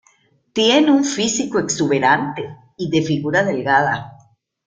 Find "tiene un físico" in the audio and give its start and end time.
0.51-1.59